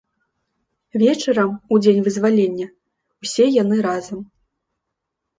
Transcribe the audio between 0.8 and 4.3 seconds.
Вечарам, у дзень вызвалення, усе яны разам.